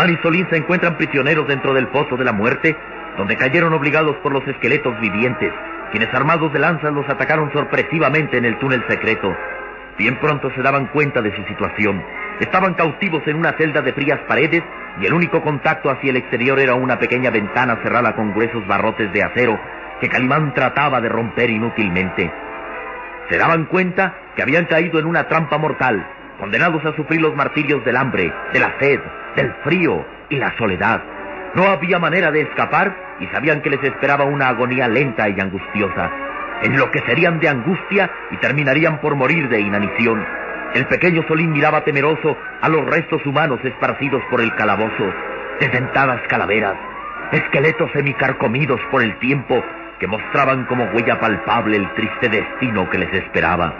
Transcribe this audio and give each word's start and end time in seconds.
Calimán 0.00 0.18
y 0.18 0.22
Solín 0.22 0.46
se 0.48 0.56
encuentran 0.56 0.96
prisioneros 0.96 1.46
dentro 1.46 1.74
del 1.74 1.88
pozo 1.88 2.16
de 2.16 2.24
la 2.24 2.32
muerte, 2.32 2.74
donde 3.18 3.36
cayeron 3.36 3.74
obligados 3.74 4.16
por 4.22 4.32
los 4.32 4.46
esqueletos 4.48 4.98
vivientes, 4.98 5.52
quienes 5.90 6.12
armados 6.14 6.50
de 6.54 6.58
lanzas 6.58 6.90
los 6.94 7.06
atacaron 7.06 7.52
sorpresivamente 7.52 8.38
en 8.38 8.46
el 8.46 8.58
túnel 8.58 8.82
secreto. 8.88 9.36
Bien 9.98 10.16
pronto 10.16 10.50
se 10.54 10.62
daban 10.62 10.86
cuenta 10.86 11.20
de 11.20 11.36
su 11.36 11.42
situación. 11.44 12.02
Estaban 12.40 12.72
cautivos 12.74 13.22
en 13.26 13.36
una 13.36 13.52
celda 13.58 13.82
de 13.82 13.92
frías 13.92 14.20
paredes 14.26 14.62
y 15.02 15.04
el 15.04 15.12
único 15.12 15.42
contacto 15.42 15.90
hacia 15.90 16.10
el 16.10 16.16
exterior 16.16 16.58
era 16.58 16.74
una 16.76 16.98
pequeña 16.98 17.28
ventana 17.28 17.78
cerrada 17.82 18.16
con 18.16 18.32
gruesos 18.32 18.66
barrotes 18.66 19.12
de 19.12 19.22
acero 19.22 19.60
que 20.00 20.08
Calimán 20.08 20.54
trataba 20.54 21.02
de 21.02 21.10
romper 21.10 21.50
inútilmente. 21.50 22.32
Se 23.28 23.36
daban 23.36 23.66
cuenta 23.66 24.14
que 24.34 24.42
habían 24.42 24.64
caído 24.64 24.98
en 24.98 25.04
una 25.04 25.28
trampa 25.28 25.58
mortal, 25.58 26.06
condenados 26.40 26.84
a 26.84 26.96
sufrir 26.96 27.20
los 27.20 27.36
martirios 27.36 27.84
del 27.84 27.96
hambre, 27.96 28.32
de 28.52 28.58
la 28.58 28.74
sed, 28.80 28.98
del 29.36 29.52
frío 29.62 30.04
y 30.30 30.36
la 30.36 30.56
soledad. 30.56 31.02
No 31.54 31.64
había 31.64 31.98
manera 31.98 32.30
de 32.32 32.40
escapar 32.42 32.96
y 33.20 33.26
sabían 33.26 33.60
que 33.60 33.70
les 33.70 33.82
esperaba 33.84 34.24
una 34.24 34.48
agonía 34.48 34.88
lenta 34.88 35.28
y 35.28 35.38
angustiosa. 35.38 36.10
Enloquecerían 36.62 37.40
de 37.40 37.48
angustia 37.48 38.10
y 38.30 38.36
terminarían 38.38 39.00
por 39.00 39.14
morir 39.14 39.48
de 39.48 39.60
inanición. 39.60 40.24
El 40.74 40.86
pequeño 40.86 41.22
Solín 41.28 41.52
miraba 41.52 41.84
temeroso 41.84 42.36
a 42.60 42.68
los 42.68 42.84
restos 42.86 43.24
humanos 43.26 43.60
esparcidos 43.64 44.22
por 44.30 44.40
el 44.40 44.54
calabozo, 44.54 45.12
desdentadas 45.58 46.20
calaveras, 46.28 46.76
esqueletos 47.32 47.90
semicarcomidos 47.92 48.80
por 48.90 49.02
el 49.02 49.18
tiempo 49.18 49.62
que 49.98 50.06
mostraban 50.06 50.64
como 50.64 50.84
huella 50.84 51.20
palpable 51.20 51.76
el 51.76 51.92
triste 51.94 52.28
destino 52.28 52.88
que 52.88 52.98
les 52.98 53.12
esperaba. 53.12 53.74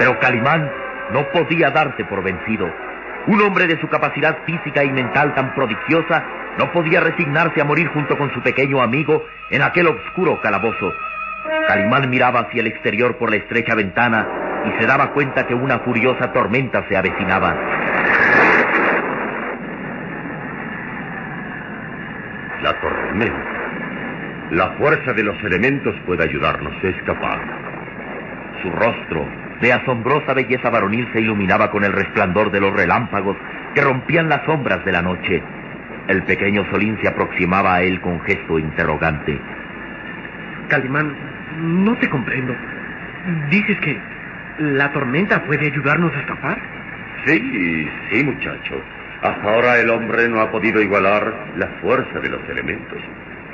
Pero 0.00 0.18
Calimán 0.18 0.66
no 1.12 1.28
podía 1.28 1.68
darse 1.70 2.06
por 2.06 2.22
vencido. 2.22 2.66
Un 3.26 3.42
hombre 3.42 3.66
de 3.66 3.78
su 3.82 3.88
capacidad 3.88 4.38
física 4.46 4.82
y 4.82 4.90
mental 4.90 5.34
tan 5.34 5.54
prodigiosa 5.54 6.24
no 6.56 6.72
podía 6.72 7.00
resignarse 7.00 7.60
a 7.60 7.64
morir 7.64 7.88
junto 7.88 8.16
con 8.16 8.32
su 8.32 8.40
pequeño 8.40 8.80
amigo 8.80 9.22
en 9.50 9.60
aquel 9.60 9.88
oscuro 9.88 10.40
calabozo. 10.40 10.90
Calimán 11.68 12.08
miraba 12.08 12.40
hacia 12.40 12.62
el 12.62 12.68
exterior 12.68 13.18
por 13.18 13.28
la 13.28 13.36
estrecha 13.36 13.74
ventana 13.74 14.26
y 14.64 14.80
se 14.80 14.86
daba 14.86 15.12
cuenta 15.12 15.46
que 15.46 15.54
una 15.54 15.80
furiosa 15.80 16.32
tormenta 16.32 16.82
se 16.88 16.96
avecinaba. 16.96 17.54
La 22.62 22.72
tormenta. 22.80 23.50
La 24.52 24.70
fuerza 24.78 25.12
de 25.12 25.24
los 25.24 25.36
elementos 25.44 25.94
puede 26.06 26.24
ayudarnos 26.24 26.72
a 26.82 26.88
escapar. 26.88 27.38
Su 28.62 28.70
rostro, 28.70 29.26
de 29.60 29.72
asombrosa 29.72 30.34
belleza 30.34 30.70
varonil, 30.70 31.08
se 31.12 31.20
iluminaba 31.20 31.70
con 31.70 31.84
el 31.84 31.92
resplandor 31.92 32.50
de 32.50 32.60
los 32.60 32.72
relámpagos 32.72 33.36
que 33.74 33.82
rompían 33.82 34.28
las 34.28 34.44
sombras 34.44 34.84
de 34.84 34.92
la 34.92 35.02
noche. 35.02 35.42
El 36.08 36.22
pequeño 36.24 36.64
Solín 36.70 36.98
se 37.02 37.08
aproximaba 37.08 37.74
a 37.74 37.82
él 37.82 38.00
con 38.00 38.20
gesto 38.22 38.58
interrogante. 38.58 39.38
Calimán, 40.68 41.14
no 41.60 41.96
te 41.98 42.08
comprendo. 42.08 42.54
¿Dices 43.50 43.78
que 43.80 43.98
la 44.58 44.92
tormenta 44.92 45.42
puede 45.44 45.66
ayudarnos 45.66 46.14
a 46.14 46.20
escapar? 46.20 46.58
Sí, 47.26 47.88
sí, 48.10 48.24
muchacho. 48.24 48.80
Hasta 49.22 49.42
ahora 49.42 49.78
el 49.78 49.90
hombre 49.90 50.28
no 50.28 50.40
ha 50.40 50.50
podido 50.50 50.80
igualar 50.80 51.32
la 51.56 51.66
fuerza 51.82 52.18
de 52.20 52.30
los 52.30 52.40
elementos. 52.48 52.98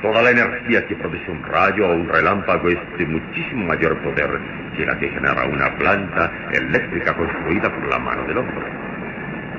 Toda 0.03 0.23
la 0.23 0.31
energía 0.31 0.87
que 0.87 0.95
produce 0.97 1.31
un 1.31 1.43
rayo 1.43 1.89
o 1.89 1.95
un 1.95 2.09
relámpago 2.09 2.69
es 2.69 2.79
de 2.99 3.07
muchísimo 3.07 3.67
mayor 3.67 3.97
poder 3.99 4.29
que 4.77 4.85
la 4.85 4.99
que 4.99 5.09
genera 5.09 5.45
una 5.47 5.75
planta 5.77 6.31
eléctrica 6.53 7.15
construida 7.15 7.71
por 7.73 7.89
la 7.89 7.99
mano 7.99 8.25
del 8.25 8.39
hombre. 8.39 8.67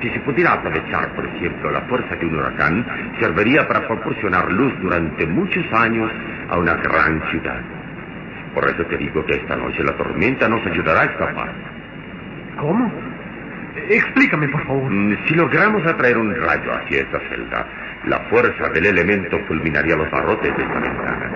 Si 0.00 0.08
se 0.10 0.20
pudiera 0.20 0.52
aprovechar, 0.52 1.08
por 1.08 1.26
ejemplo, 1.26 1.72
la 1.72 1.80
fuerza 1.82 2.14
de 2.14 2.24
un 2.26 2.36
huracán, 2.36 2.86
serviría 3.20 3.66
para 3.66 3.86
proporcionar 3.88 4.50
luz 4.52 4.72
durante 4.80 5.26
muchos 5.26 5.64
años 5.72 6.08
a 6.50 6.56
una 6.56 6.74
gran 6.74 7.20
ciudad. 7.30 7.60
Por 8.54 8.64
eso 8.70 8.84
te 8.86 8.96
digo 8.96 9.24
que 9.26 9.34
esta 9.34 9.56
noche 9.56 9.82
la 9.82 9.92
tormenta 9.96 10.48
nos 10.48 10.64
ayudará 10.66 11.00
a 11.00 11.04
escapar. 11.04 11.48
¿Cómo? 12.58 12.92
Explícame, 13.88 14.48
por 14.48 14.64
favor. 14.66 14.90
Mm, 14.90 15.16
Si 15.26 15.34
logramos 15.34 15.84
atraer 15.86 16.16
un 16.16 16.34
rayo 16.34 16.72
hacia 16.74 17.00
esta 17.00 17.18
celda, 17.28 17.66
la 18.06 18.18
fuerza 18.30 18.68
del 18.70 18.86
elemento 18.86 19.38
fulminaría 19.46 19.96
los 19.96 20.10
barrotes 20.10 20.56
de 20.56 20.62
esta 20.62 20.78
ventana. 20.80 21.30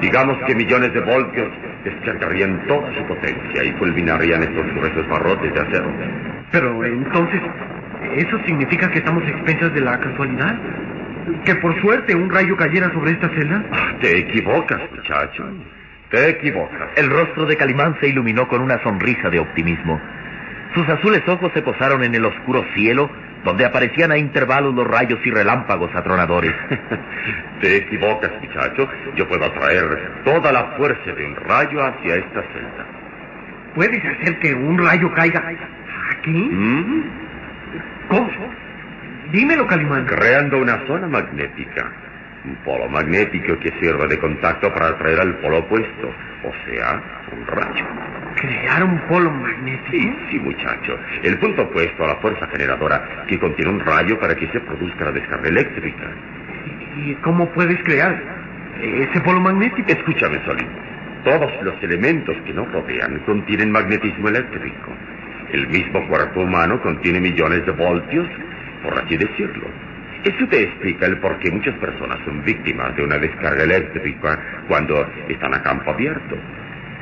Digamos 0.00 0.38
que 0.46 0.54
millones 0.54 0.92
de 0.92 1.00
voltios 1.00 1.48
descargarían 1.84 2.66
toda 2.66 2.92
su 2.94 3.02
potencia 3.06 3.64
y 3.64 3.72
fulminarían 3.72 4.42
estos 4.42 4.66
gruesos 4.74 5.08
barrotes 5.08 5.52
de 5.54 5.60
acero. 5.60 5.90
Pero 6.52 6.84
entonces, 6.84 7.40
¿eso 8.16 8.38
significa 8.44 8.90
que 8.90 8.98
estamos 8.98 9.24
a 9.24 9.28
expensas 9.28 9.72
de 9.74 9.80
la 9.80 9.98
casualidad? 9.98 10.56
¿Que 11.44 11.54
por 11.56 11.80
suerte 11.80 12.14
un 12.14 12.30
rayo 12.30 12.56
cayera 12.56 12.90
sobre 12.92 13.12
esta 13.12 13.28
celda? 13.30 13.64
Ah, 13.72 13.94
Te 14.00 14.18
equivocas, 14.18 14.80
muchacho. 14.94 15.44
Te 16.10 16.28
equivocas. 16.30 16.88
El 16.96 17.10
rostro 17.10 17.46
de 17.46 17.56
Calimán 17.56 17.96
se 18.00 18.08
iluminó 18.08 18.46
con 18.48 18.62
una 18.62 18.80
sonrisa 18.82 19.28
de 19.28 19.40
optimismo. 19.40 20.00
Sus 20.74 20.88
azules 20.88 21.22
ojos 21.26 21.50
se 21.54 21.62
posaron 21.62 22.04
en 22.04 22.14
el 22.14 22.24
oscuro 22.24 22.64
cielo, 22.74 23.10
donde 23.44 23.64
aparecían 23.64 24.10
a 24.10 24.18
intervalos 24.18 24.74
los 24.74 24.86
rayos 24.86 25.18
y 25.24 25.30
relámpagos 25.30 25.94
atronadores. 25.94 26.52
Te 27.60 27.76
equivocas, 27.76 28.32
muchacho. 28.40 28.88
Yo 29.14 29.28
puedo 29.28 29.44
atraer 29.44 30.22
toda 30.24 30.52
la 30.52 30.64
fuerza 30.76 31.12
de 31.12 31.24
un 31.24 31.36
rayo 31.36 31.84
hacia 31.84 32.16
esta 32.16 32.42
celda. 32.42 32.86
¿Puedes 33.74 34.04
hacer 34.04 34.38
que 34.40 34.54
un 34.54 34.78
rayo 34.78 35.12
caiga 35.14 35.42
aquí? 36.10 36.30
¿Mm? 36.30 37.02
¿Cómo? 38.08 38.30
Dímelo, 39.32 39.66
Calimán. 39.66 40.06
Creando 40.06 40.58
una 40.58 40.86
zona 40.86 41.06
magnética. 41.06 41.92
Un 42.46 42.54
polo 42.64 42.88
magnético 42.88 43.58
que 43.58 43.72
sirve 43.80 44.06
de 44.06 44.18
contacto 44.18 44.72
para 44.72 44.90
atraer 44.90 45.20
al 45.20 45.34
polo 45.38 45.58
opuesto, 45.58 46.14
o 46.44 46.52
sea, 46.64 47.02
un 47.32 47.44
rayo. 47.46 47.84
¿Crear 48.36 48.84
un 48.84 48.98
polo 49.08 49.30
magnético? 49.30 49.90
Sí, 49.90 50.16
sí, 50.30 50.38
muchacho. 50.38 50.96
El 51.24 51.38
punto 51.38 51.62
opuesto 51.62 52.04
a 52.04 52.08
la 52.08 52.16
fuerza 52.16 52.46
generadora 52.46 53.24
que 53.26 53.38
contiene 53.38 53.72
un 53.72 53.80
rayo 53.80 54.18
para 54.20 54.36
que 54.36 54.46
se 54.48 54.60
produzca 54.60 55.06
la 55.06 55.12
descarga 55.12 55.48
eléctrica. 55.48 56.06
¿Y 56.96 57.14
cómo 57.16 57.48
puedes 57.50 57.82
crear 57.82 58.16
ese 58.80 59.20
polo 59.22 59.40
magnético? 59.40 59.90
Escúchame, 59.90 60.38
Solín. 60.44 60.68
Todos 61.24 61.50
los 61.62 61.82
elementos 61.82 62.36
que 62.44 62.52
nos 62.52 62.70
rodean 62.70 63.18
contienen 63.26 63.72
magnetismo 63.72 64.28
eléctrico. 64.28 64.92
El 65.52 65.66
mismo 65.66 66.06
cuerpo 66.06 66.42
humano 66.42 66.80
contiene 66.80 67.20
millones 67.20 67.66
de 67.66 67.72
voltios, 67.72 68.28
por 68.84 68.96
así 68.98 69.16
decirlo. 69.16 69.66
Eso 70.26 70.44
te 70.48 70.60
explica 70.60 71.06
el 71.06 71.18
por 71.18 71.38
qué 71.38 71.52
muchas 71.52 71.76
personas 71.78 72.18
son 72.24 72.42
víctimas 72.42 72.96
de 72.96 73.04
una 73.04 73.16
descarga 73.16 73.62
eléctrica 73.62 74.36
cuando 74.66 75.06
están 75.28 75.54
a 75.54 75.62
campo 75.62 75.92
abierto. 75.92 76.36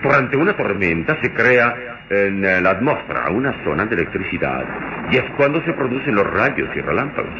Durante 0.03 0.37
una 0.37 0.53
tormenta 0.53 1.17
se 1.23 1.33
crea 1.33 2.05
en 2.11 2.43
la 2.43 2.71
atmósfera 2.71 3.31
una 3.31 3.65
zona 3.65 3.87
de 3.87 3.95
electricidad 3.95 4.67
y 5.11 5.17
es 5.17 5.25
cuando 5.39 5.65
se 5.65 5.73
producen 5.73 6.15
los 6.15 6.31
rayos 6.35 6.69
y 6.77 6.81
relámpagos. 6.83 7.33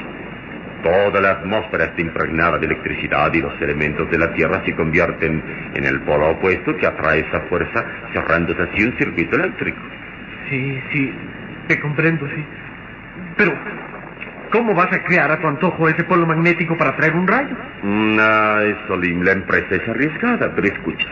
Toda 0.83 1.21
la 1.21 1.33
atmósfera 1.33 1.85
está 1.85 2.01
impregnada 2.01 2.57
de 2.57 2.65
electricidad 2.65 3.31
y 3.35 3.43
los 3.43 3.61
elementos 3.61 4.11
de 4.11 4.17
la 4.17 4.33
Tierra 4.33 4.63
se 4.65 4.75
convierten 4.75 5.43
en 5.75 5.85
el 5.85 6.01
polo 6.01 6.31
opuesto 6.31 6.75
que 6.79 6.87
atrae 6.87 7.27
esa 7.29 7.43
fuerza 7.43 7.85
cerrándose 8.15 8.63
así 8.63 8.85
un 8.85 8.97
circuito 8.97 9.37
eléctrico. 9.37 9.83
Sí, 10.49 10.81
sí, 10.93 11.13
te 11.69 11.79
comprendo, 11.79 12.27
sí. 12.27 12.43
Pero, 13.37 13.53
¿cómo 14.55 14.73
vas 14.73 14.93
a 14.93 15.03
crear 15.03 15.33
a 15.33 15.41
tu 15.41 15.49
antojo 15.49 15.89
ese 15.89 16.05
polo 16.05 16.25
magnético 16.27 16.79
para 16.79 16.95
traer 16.95 17.17
un 17.17 17.27
rayo? 17.27 17.57
No, 17.83 18.87
Solim, 18.87 19.23
la 19.23 19.33
empresa 19.33 19.75
es 19.75 19.89
arriesgada, 19.89 20.53
pero 20.55 20.69
escucha. 20.69 21.09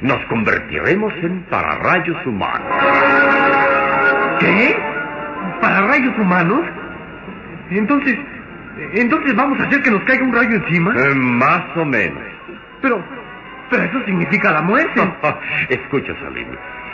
Nos 0.00 0.18
convertiremos 0.24 1.12
en 1.22 1.42
pararrayos 1.42 2.16
humanos. 2.24 2.66
¿Qué? 4.40 4.76
¿Pararrayos 5.60 6.18
humanos? 6.18 6.60
Entonces, 7.70 8.16
entonces 8.94 9.36
vamos 9.36 9.60
a 9.60 9.64
hacer 9.64 9.82
que 9.82 9.90
nos 9.90 10.02
caiga 10.04 10.24
un 10.24 10.34
rayo 10.34 10.56
encima. 10.56 10.94
Eh, 10.96 11.14
más 11.14 11.76
o 11.76 11.84
menos. 11.84 12.22
Pero, 12.80 13.04
pero 13.68 13.82
eso 13.82 14.04
significa 14.06 14.52
la 14.52 14.62
muerte. 14.62 15.02
Escucha, 15.68 16.14
Salim. 16.22 16.48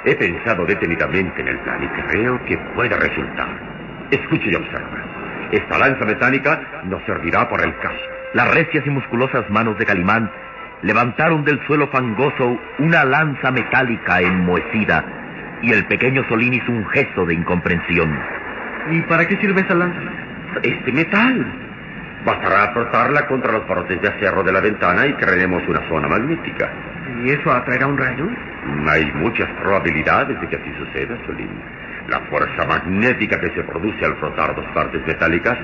He 0.04 0.16
pensado 0.16 0.66
detenidamente 0.66 1.42
en 1.42 1.46
el 1.46 1.58
plan 1.58 1.80
y 1.80 1.86
creo 2.08 2.44
que 2.44 2.58
puede 2.74 2.96
resultar. 2.96 3.46
Escucha 4.10 4.46
y 4.50 4.54
observa. 4.56 5.21
Esta 5.52 5.78
lanza 5.78 6.06
metálica 6.06 6.82
nos 6.84 7.04
servirá 7.04 7.46
para 7.48 7.64
el 7.64 7.76
caso. 7.78 8.00
Las 8.32 8.54
recias 8.54 8.86
y 8.86 8.90
musculosas 8.90 9.48
manos 9.50 9.76
de 9.76 9.84
Calimán 9.84 10.30
levantaron 10.80 11.44
del 11.44 11.60
suelo 11.66 11.88
fangoso 11.88 12.58
una 12.78 13.04
lanza 13.04 13.50
metálica 13.50 14.22
enmohecida 14.22 15.04
y 15.60 15.70
el 15.72 15.84
pequeño 15.84 16.24
Solín 16.28 16.54
hizo 16.54 16.72
un 16.72 16.86
gesto 16.88 17.26
de 17.26 17.34
incomprensión. 17.34 18.18
¿Y 18.90 19.02
para 19.02 19.28
qué 19.28 19.36
sirve 19.36 19.60
esa 19.60 19.74
lanza? 19.74 20.00
Este 20.62 20.90
metal. 20.90 21.46
Bastará 22.24 22.72
frotarla 22.72 23.26
contra 23.26 23.52
los 23.52 23.68
barrotes 23.68 24.00
de 24.00 24.08
acero 24.08 24.42
de 24.42 24.52
la 24.52 24.60
ventana 24.60 25.06
y 25.06 25.12
crearemos 25.14 25.62
una 25.68 25.86
zona 25.88 26.08
magnética. 26.08 26.70
¿Y 27.24 27.30
eso 27.30 27.52
atraerá 27.52 27.86
un 27.88 27.98
rayo? 27.98 28.26
Hay 28.88 29.12
muchas 29.16 29.50
probabilidades 29.60 30.40
de 30.40 30.48
que 30.48 30.56
así 30.56 30.72
suceda, 30.78 31.14
Solín. 31.26 31.50
La 32.08 32.20
fuerza 32.20 32.66
magnética 32.66 33.38
que 33.38 33.50
se 33.50 33.62
produce 33.62 34.04
al 34.04 34.16
frotar 34.16 34.54
dos 34.54 34.66
partes 34.74 35.06
metálicas 35.06 35.56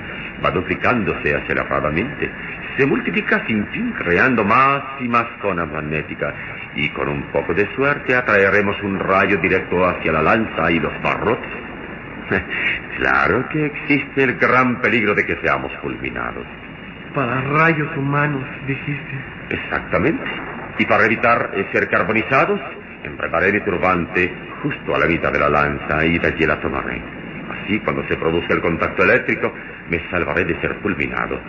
va 0.44 0.50
duplicándose 0.50 1.34
aceleradamente. 1.34 2.30
Se 2.76 2.86
multiplica 2.86 3.44
sin 3.46 3.66
fin, 3.68 3.92
creando 3.98 4.44
más 4.44 4.82
y 5.00 5.08
más 5.08 5.26
zonas 5.42 5.68
magnéticas. 5.68 6.32
Y 6.76 6.88
con 6.90 7.08
un 7.08 7.22
poco 7.32 7.54
de 7.54 7.68
suerte 7.74 8.14
atraeremos 8.14 8.80
un 8.82 9.00
rayo 9.00 9.36
directo 9.38 9.84
hacia 9.84 10.12
la 10.12 10.22
lanza 10.22 10.70
y 10.70 10.78
los 10.78 10.92
barrotes. 11.02 11.50
Claro 12.98 13.48
que 13.48 13.64
existe 13.64 14.24
el 14.24 14.34
gran 14.38 14.80
peligro 14.80 15.14
de 15.14 15.24
que 15.24 15.36
seamos 15.36 15.70
fulminados. 15.80 16.44
Para 17.14 17.40
rayos 17.42 17.96
humanos, 17.96 18.42
dijiste. 18.66 19.20
Exactamente. 19.50 20.24
Y 20.78 20.84
para 20.84 21.06
evitar 21.06 21.48
ser 21.72 21.88
carbonizados, 21.88 22.60
enredaré 23.04 23.52
mi 23.52 23.60
turbante 23.60 24.32
justo 24.62 24.94
a 24.94 24.98
la 24.98 25.06
mitad 25.06 25.32
de 25.32 25.38
la 25.38 25.48
lanza 25.48 26.04
y 26.04 26.18
de 26.18 26.28
allí 26.28 26.46
la 26.46 26.60
tomaré. 26.60 27.00
Así, 27.50 27.78
cuando 27.80 28.06
se 28.08 28.16
produzca 28.16 28.54
el 28.54 28.60
contacto 28.60 29.02
eléctrico, 29.04 29.52
me 29.88 30.00
salvaré 30.10 30.44
de 30.44 30.60
ser 30.60 30.74
fulminado. 30.82 31.40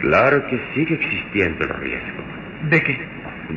Claro 0.00 0.46
que 0.46 0.60
sigue 0.74 0.94
existiendo 0.94 1.64
el 1.64 1.70
riesgo. 1.80 2.22
¿De 2.68 2.82
qué? 2.82 2.98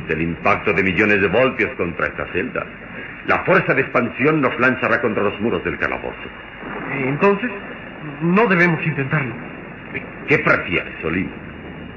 Del 0.08 0.22
impacto 0.22 0.72
de 0.72 0.82
millones 0.82 1.20
de 1.20 1.28
voltios 1.28 1.70
contra 1.76 2.06
esta 2.06 2.26
celda. 2.32 2.64
La 3.26 3.40
fuerza 3.44 3.74
de 3.74 3.82
expansión 3.82 4.40
nos 4.40 4.58
lanzará 4.58 5.00
contra 5.00 5.22
los 5.22 5.38
muros 5.40 5.62
del 5.64 5.78
calabozo. 5.78 6.16
Entonces, 7.04 7.50
no 8.22 8.46
debemos 8.46 8.84
intentarlo. 8.86 9.34
¿Qué 10.26 10.38
prefieres, 10.38 10.94
Solín? 11.02 11.30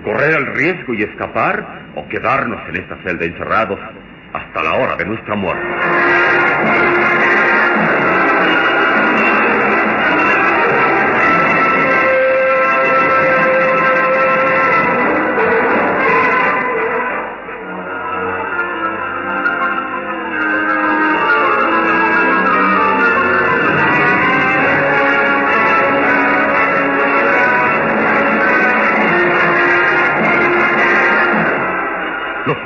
¿Correr 0.04 0.36
el 0.36 0.48
riesgo 0.48 0.94
y 0.94 1.04
escapar 1.04 1.66
o 1.96 2.08
quedarnos 2.10 2.60
en 2.68 2.76
esta 2.78 2.98
celda 3.04 3.26
encerrados 3.26 3.80
hasta 4.34 4.64
la 4.64 4.74
hora 4.74 4.96
de 4.98 5.06
nuestra 5.06 5.36
muerte? 5.36 7.33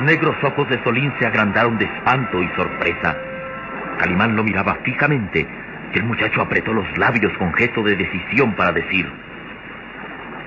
Negros 0.08 0.42
ojos 0.42 0.66
de 0.70 0.82
Solín 0.82 1.12
se 1.18 1.26
agrandaron 1.26 1.76
de 1.76 1.84
espanto 1.84 2.42
y 2.42 2.48
sorpresa. 2.56 3.14
Calimán 3.98 4.36
lo 4.36 4.42
miraba 4.42 4.76
fijamente 4.82 5.46
y 5.92 5.98
el 5.98 6.04
muchacho 6.04 6.40
apretó 6.40 6.72
los 6.72 6.86
labios 6.96 7.30
con 7.36 7.52
gesto 7.52 7.82
de 7.82 7.94
decisión 7.94 8.54
para 8.54 8.72
decir... 8.72 9.06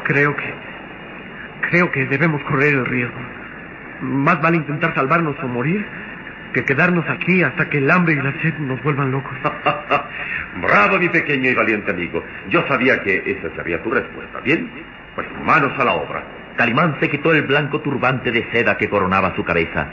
Creo 0.04 0.36
que... 0.36 0.54
Creo 1.70 1.92
que 1.92 2.08
debemos 2.08 2.42
correr 2.44 2.74
el 2.74 2.86
riesgo. 2.86 3.20
Más 4.02 4.42
vale 4.42 4.58
intentar 4.58 4.96
salvarnos 4.96 5.36
o 5.44 5.48
morir 5.48 5.86
que 6.54 6.66
quedarnos 6.66 7.08
aquí 7.08 7.44
hasta 7.44 7.70
que 7.70 7.78
el 7.78 7.92
hambre 7.92 8.16
y 8.16 8.18
la 8.18 8.34
sed 8.42 8.58
nos 8.58 8.82
vuelvan 8.82 9.12
locos. 9.12 9.38
Bravo, 10.56 10.98
mi 10.98 11.08
pequeño 11.10 11.52
y 11.52 11.54
valiente 11.54 11.92
amigo. 11.92 12.24
Yo 12.50 12.68
sabía 12.68 13.04
que 13.04 13.24
esa 13.28 13.56
sería 13.56 13.82
tu 13.84 13.92
respuesta. 13.92 14.40
¿Bien? 14.40 14.68
Pues 15.14 15.28
manos 15.46 15.72
a 15.78 15.86
la 15.86 15.94
obra. 15.94 16.41
Calimán 16.62 16.98
se 17.00 17.10
quitó 17.10 17.34
el 17.34 17.42
blanco 17.42 17.82
turbante 17.82 18.32
de 18.32 18.46
seda 18.52 18.78
que 18.78 18.88
coronaba 18.88 19.36
su 19.36 19.44
cabeza. 19.44 19.88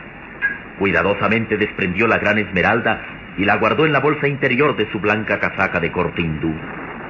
Cuidadosamente 0.78 1.56
desprendió 1.56 2.06
la 2.06 2.18
gran 2.18 2.37
esmeralda 2.37 3.00
y 3.38 3.46
la 3.46 3.56
guardó 3.56 3.87
en 3.87 3.92
la 3.94 4.00
bolsa 4.00 4.28
interior 4.28 4.76
de 4.76 4.87
su 4.92 5.00
blanca 5.00 5.40
casaca 5.40 5.80
de 5.80 5.90
corte 5.90 6.20
hindú. 6.20 6.54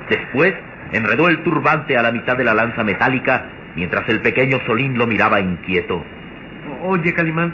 Después 0.09 0.55
enredó 0.93 1.29
el 1.29 1.43
turbante 1.43 1.99
a 1.99 2.03
la 2.03 2.13
mitad 2.13 2.37
de 2.37 2.45
la 2.45 2.55
lanza 2.55 2.85
metálica 2.85 3.47
mientras 3.75 4.09
el 4.09 4.21
pequeño 4.21 4.61
Solín 4.65 4.97
lo 4.97 5.09
miraba 5.09 5.41
inquieto. 5.41 6.05
Oye, 6.83 7.13
Calimán, 7.13 7.53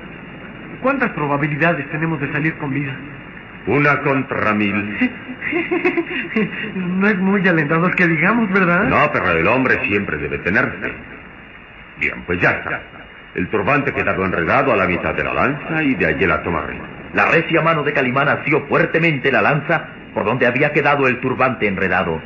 ¿cuántas 0.82 1.10
probabilidades 1.12 1.90
tenemos 1.90 2.20
de 2.20 2.30
salir 2.32 2.52
con 2.58 2.68
vida? 2.68 2.94
Una 3.66 4.00
contra 4.00 4.52
mil. 4.52 4.74
no 6.74 7.08
es 7.08 7.16
muy 7.16 7.48
alentador 7.48 7.94
que 7.94 8.06
digamos, 8.06 8.52
¿verdad? 8.52 8.84
No, 8.90 9.10
pero 9.10 9.30
el 9.30 9.48
hombre 9.48 9.80
siempre 9.86 10.18
debe 10.18 10.36
tener 10.40 10.70
fe. 10.82 11.13
Bien, 11.98 12.22
pues 12.26 12.40
ya 12.40 12.50
está. 12.50 12.80
El 13.34 13.48
turbante 13.48 13.90
ha 13.90 13.94
quedado 13.94 14.24
enredado 14.24 14.72
a 14.72 14.76
la 14.76 14.86
mitad 14.86 15.14
de 15.14 15.24
la 15.24 15.34
lanza 15.34 15.82
y 15.82 15.94
de 15.94 16.06
allí 16.06 16.26
la 16.26 16.42
tomaré. 16.42 16.78
La 17.14 17.26
recia 17.26 17.62
mano 17.62 17.82
de 17.82 17.92
Calimán 17.92 18.28
asió 18.28 18.66
fuertemente 18.66 19.30
la 19.30 19.42
lanza 19.42 19.88
por 20.14 20.24
donde 20.24 20.46
había 20.46 20.72
quedado 20.72 21.08
el 21.08 21.20
turbante 21.20 21.66
enredado. 21.66 22.20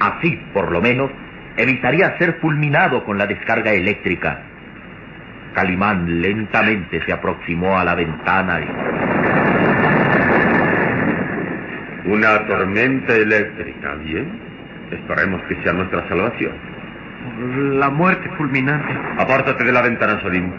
Así, 0.00 0.36
por 0.52 0.70
lo 0.70 0.80
menos, 0.80 1.10
evitaría 1.56 2.16
ser 2.18 2.38
fulminado 2.40 3.04
con 3.04 3.18
la 3.18 3.26
descarga 3.26 3.72
eléctrica. 3.72 4.40
Calimán 5.54 6.20
lentamente 6.20 7.04
se 7.04 7.12
aproximó 7.12 7.78
a 7.78 7.84
la 7.84 7.94
ventana 7.94 8.60
y... 8.60 8.68
Una 12.08 12.46
tormenta 12.46 13.14
eléctrica, 13.14 13.94
¿bien? 13.96 14.40
Esperemos 14.90 15.42
que 15.42 15.62
sea 15.62 15.74
nuestra 15.74 16.08
salvación. 16.08 16.77
La 17.78 17.90
muerte 17.90 18.28
fulminante. 18.36 18.92
Apártate 19.18 19.64
de 19.64 19.72
la 19.72 19.82
ventana, 19.82 20.20
Solín. 20.20 20.52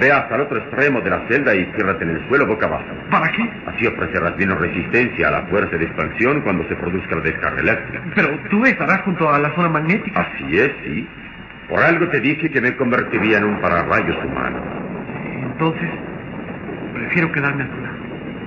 Ve 0.00 0.10
hasta 0.10 0.34
el 0.34 0.40
otro 0.42 0.58
extremo 0.58 1.00
de 1.02 1.10
la 1.10 1.20
celda 1.28 1.54
y 1.54 1.64
ciérrate 1.74 2.04
en 2.04 2.10
el 2.10 2.28
suelo 2.28 2.46
boca 2.46 2.66
abajo. 2.66 2.84
¿Para 3.10 3.30
qué? 3.32 3.46
Así 3.66 3.86
ofrecerás 3.86 4.36
menos 4.38 4.58
resistencia 4.58 5.28
a 5.28 5.30
la 5.30 5.42
fuerza 5.42 5.76
de 5.76 5.84
expansión 5.84 6.40
cuando 6.40 6.66
se 6.68 6.76
produzca 6.76 7.16
la 7.16 7.22
descarga 7.22 7.60
eléctrica. 7.60 8.02
Pero 8.14 8.38
tú 8.48 8.64
estarás 8.64 9.02
junto 9.02 9.28
a 9.28 9.38
la 9.38 9.54
zona 9.54 9.68
magnética. 9.68 10.20
Así 10.20 10.58
es, 10.58 10.70
sí. 10.84 11.06
Por 11.68 11.80
algo 11.80 12.08
te 12.08 12.20
dije 12.20 12.50
que 12.50 12.60
me 12.60 12.74
convertiría 12.76 13.38
en 13.38 13.44
un 13.44 13.60
pararrayos 13.60 14.16
humano. 14.24 14.58
Entonces, 15.42 15.90
prefiero 16.94 17.30
quedarme 17.32 17.64
a 17.64 17.68
tu 17.68 17.80
lado. 17.80 17.96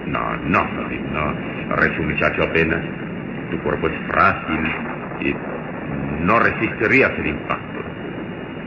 No, 0.07 0.35
no, 0.47 0.67
no. 1.13 1.75
Eres 1.77 1.99
un 1.99 2.07
muchacho 2.09 2.43
apenas. 2.43 2.81
Tu 3.51 3.59
cuerpo 3.59 3.87
es 3.87 3.93
frágil 4.07 4.71
y 5.21 5.35
no 6.21 6.39
resistirías 6.39 7.11
el 7.19 7.27
impacto. 7.27 7.81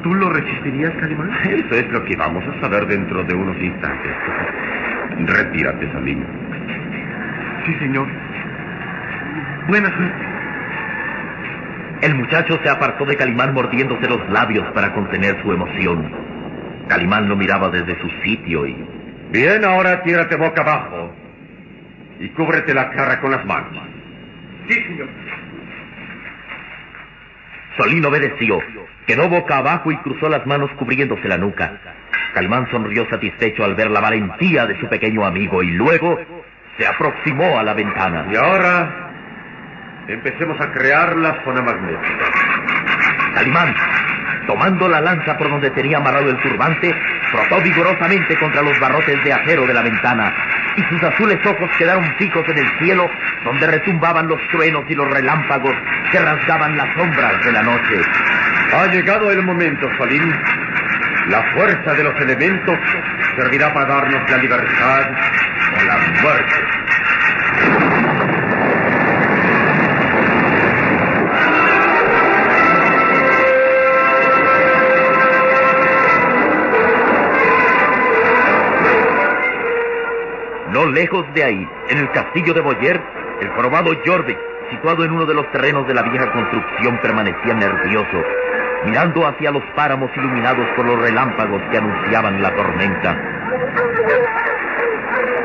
¿Tú 0.03 0.15
lo 0.15 0.31
resistirías, 0.31 0.93
Calimán? 1.01 1.31
Eso 1.45 1.75
es 1.75 1.91
lo 1.91 2.05
que 2.05 2.17
vamos 2.17 2.45
a 2.47 2.61
saber 2.61 2.87
dentro 2.87 3.25
de 3.25 3.35
unos 3.35 3.57
instantes. 3.61 4.13
Retírate, 5.19 5.91
Salim. 5.93 6.25
Sí, 7.65 7.75
señor. 7.81 8.07
Buena 9.69 9.89
suerte. 9.97 10.27
El 12.03 12.15
muchacho 12.15 12.61
se 12.63 12.69
apartó 12.69 13.05
de 13.07 13.17
Calimán 13.17 13.55
mordiéndose 13.55 14.09
los 14.09 14.29
labios 14.31 14.67
para 14.73 14.93
contener 14.93 15.41
su 15.43 15.51
emoción. 15.51 16.13
Calimán 16.89 17.29
lo 17.29 17.37
miraba 17.37 17.71
desde 17.71 17.99
su 18.01 18.09
sitio 18.23 18.67
y... 18.67 18.77
Bien, 19.33 19.65
ahora 19.65 20.03
tírate 20.03 20.37
boca 20.37 20.63
abajo 20.63 21.11
y 22.21 22.29
cúbrete 22.29 22.75
la 22.75 22.91
cara 22.91 23.21
con 23.21 23.31
las 23.33 23.45
manos. 23.45 23.73
Sí, 24.69 24.75
señor. 24.75 25.09
Solín 27.77 28.05
obedeció, 28.05 28.59
quedó 29.07 29.29
boca 29.29 29.59
abajo 29.59 29.93
y 29.93 29.97
cruzó 29.99 30.29
las 30.29 30.47
manos 30.47 30.71
cubriéndose 30.79 31.29
la 31.29 31.37
nuca. 31.37 31.73
Calimán 32.35 32.71
sonrió 32.71 33.09
satisfecho 33.09 33.65
al 33.65 33.75
ver 33.75 33.91
la 33.91 34.01
valentía 34.01 34.67
de 34.67 34.79
su 34.81 34.89
pequeño 34.89 35.25
amigo 35.25 35.63
y 35.63 35.71
luego 35.71 36.19
se 36.79 36.87
aproximó 36.87 37.59
a 37.59 37.63
la 37.63 37.75
ventana. 37.75 38.27
Y 38.31 38.37
ahora 38.37 39.11
empecemos 40.09 40.61
a 40.61 40.73
crear 40.73 41.17
la 41.17 41.43
zona 41.45 41.63
magnética. 41.63 42.25
Calimán, 43.35 43.75
tomando 44.47 44.89
la 44.89 45.01
lanza 45.01 45.37
por 45.37 45.51
donde 45.51 45.71
tenía 45.71 45.99
amarrado 45.99 46.31
el 46.31 46.41
turbante, 46.41 46.95
frotó 47.31 47.61
vigorosamente 47.63 48.37
contra 48.39 48.63
los 48.63 48.79
barrotes 48.81 49.23
de 49.25 49.33
acero 49.33 49.67
de 49.67 49.75
la 49.75 49.83
ventana 49.83 50.33
y 50.77 50.83
sus 50.85 51.03
azules 51.03 51.39
ojos 51.45 51.71
quedaron 51.79 52.05
fijos 52.17 52.47
en 52.49 52.59
el 52.59 52.79
cielo 52.79 53.11
donde 53.45 53.67
retumbaban 53.67 54.29
los 54.29 54.41
truenos 54.49 54.85
y 54.89 54.95
los 54.95 55.11
relámpagos 55.11 55.75
que 56.13 56.19
rasgaban 56.19 56.77
las 56.77 56.95
sombras 56.95 57.45
de 57.45 57.53
la 57.53 57.63
noche. 57.63 58.01
Ha 58.75 58.87
llegado 58.89 59.31
el 59.31 59.43
momento, 59.43 59.89
Salim. 59.99 60.33
La 61.29 61.43
fuerza 61.55 61.95
de 61.95 62.05
los 62.05 62.21
elementos 62.21 62.79
servirá 63.37 63.73
para 63.73 63.87
darnos 63.87 64.31
la 64.31 64.37
libertad 64.37 65.11
o 65.81 65.85
la 65.85 66.23
muerte. 66.23 66.76
Lejos 80.97 81.27
de 81.35 81.45
ahí, 81.45 81.69
en 81.91 81.99
el 81.99 82.11
castillo 82.11 82.55
de 82.55 82.63
Boyer, 82.63 82.99
el 83.43 83.49
jorobado 83.51 83.91
Jorvik, 84.07 84.39
situado 84.71 85.05
en 85.05 85.13
uno 85.13 85.27
de 85.27 85.35
los 85.35 85.51
terrenos 85.53 85.87
de 85.87 85.93
la 85.93 86.01
vieja 86.01 86.33
construcción, 86.33 86.99
permanecía 87.03 87.53
nervioso, 87.53 88.25
mirando 88.87 89.27
hacia 89.27 89.51
los 89.51 89.63
páramos 89.77 90.11
iluminados 90.17 90.67
por 90.75 90.87
los 90.87 90.99
relámpagos 90.99 91.61
que 91.71 91.77
anunciaban 91.77 92.41
la 92.41 92.51
tormenta. 92.55 93.15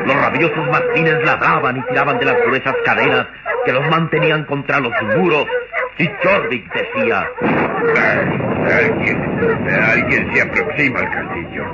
Los 0.06 0.16
rabiosos 0.16 0.70
mastines 0.70 1.22
ladraban 1.22 1.76
y 1.76 1.82
tiraban 1.82 2.18
de 2.18 2.24
las 2.24 2.42
gruesas 2.46 2.74
cadenas 2.86 3.26
que 3.66 3.72
los 3.72 3.86
mantenían 3.90 4.44
contra 4.46 4.80
los 4.80 4.92
muros. 5.16 5.46
Y 5.98 6.08
Jorvik 6.24 6.72
decía... 6.72 7.28
Alguien, 8.64 9.68
alguien 9.68 10.34
se 10.34 10.42
aproxima 10.42 11.00
al 11.00 11.10
castillo. 11.10 11.64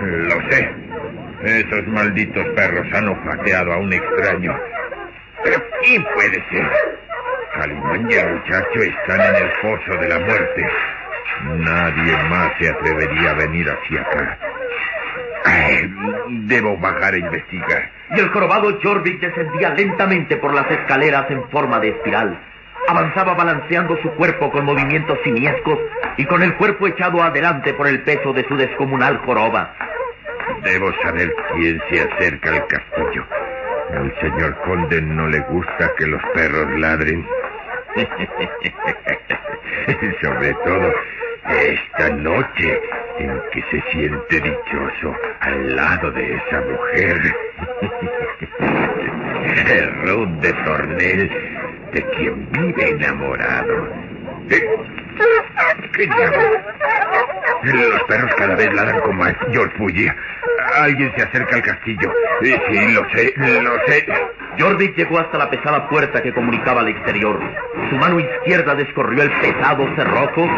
Lo 0.00 0.50
sé. 0.50 0.85
Esos 1.46 1.86
malditos 1.86 2.44
perros 2.56 2.86
han 2.92 3.08
olfateado 3.08 3.72
a 3.72 3.76
un 3.76 3.92
extraño. 3.92 4.52
Pero 5.44 5.62
¿quién 5.80 6.04
puede 6.12 6.44
ser? 6.50 6.66
Calimán 7.54 8.10
y 8.10 8.14
el 8.14 8.34
muchacho 8.34 8.82
están 8.82 9.20
en 9.20 9.36
el 9.36 9.52
pozo 9.62 9.96
de 10.00 10.08
la 10.08 10.18
muerte. 10.18 10.66
Nadie 11.44 12.16
más 12.28 12.50
se 12.58 12.68
atrevería 12.68 13.30
a 13.30 13.34
venir 13.34 13.70
hacia 13.70 14.00
acá. 14.00 14.38
Debo 16.28 16.76
bajar 16.78 17.14
a 17.14 17.18
investigar. 17.18 17.90
Y 18.16 18.20
el 18.20 18.28
jorobado 18.30 18.80
Jorvik 18.82 19.20
descendía 19.20 19.70
lentamente 19.70 20.38
por 20.38 20.52
las 20.52 20.68
escaleras 20.68 21.30
en 21.30 21.48
forma 21.50 21.78
de 21.78 21.90
espiral. 21.90 22.40
Avanzaba 22.88 23.34
balanceando 23.34 23.96
su 24.02 24.10
cuerpo 24.14 24.50
con 24.50 24.64
movimientos 24.64 25.18
simiescos 25.22 25.78
y 26.16 26.24
con 26.24 26.42
el 26.42 26.56
cuerpo 26.56 26.88
echado 26.88 27.22
adelante 27.22 27.72
por 27.74 27.86
el 27.86 28.02
peso 28.02 28.32
de 28.32 28.44
su 28.48 28.56
descomunal 28.56 29.18
joroba. 29.18 29.74
Debo 30.62 30.92
saber 31.02 31.34
quién 31.54 31.82
se 31.88 32.00
acerca 32.00 32.50
al 32.50 32.66
castillo. 32.66 33.24
Al 33.90 34.12
señor 34.20 34.56
conde 34.62 35.00
no 35.02 35.28
le 35.28 35.40
gusta 35.40 35.92
que 35.96 36.06
los 36.06 36.22
perros 36.34 36.78
ladren. 36.78 37.26
Sobre 40.20 40.52
todo 40.54 40.92
esta 41.48 42.10
noche 42.10 42.80
en 43.18 43.40
que 43.52 43.62
se 43.70 43.80
siente 43.92 44.40
dichoso 44.40 45.14
al 45.40 45.76
lado 45.76 46.10
de 46.10 46.34
esa 46.34 46.60
mujer. 46.60 47.34
Ruth 50.04 50.28
de 50.40 50.52
Tornel, 50.64 51.30
de 51.92 52.02
quien 52.10 52.50
vive 52.52 52.88
enamorado. 52.90 53.88
¿Qué? 55.92 56.08
Los 57.62 58.02
perros 58.04 58.30
cada 58.36 58.54
vez 58.54 58.72
ladran 58.74 59.00
con 59.00 59.16
mayor 59.16 59.72
furia. 59.76 60.14
Alguien 60.76 61.12
se 61.16 61.22
acerca 61.22 61.56
al 61.56 61.62
castillo. 61.62 62.12
Sí, 62.42 62.54
sí, 62.68 62.92
lo 62.92 63.08
sé, 63.10 63.34
lo 63.62 63.72
sé. 63.86 64.06
Jorvik 64.58 64.96
llegó 64.96 65.18
hasta 65.18 65.38
la 65.38 65.50
pesada 65.50 65.88
puerta 65.88 66.22
que 66.22 66.32
comunicaba 66.32 66.80
al 66.80 66.88
exterior. 66.88 67.38
Su 67.90 67.96
mano 67.96 68.20
izquierda 68.20 68.74
descorrió 68.74 69.22
el 69.22 69.30
pesado 69.32 69.86
cerrojo. 69.96 70.48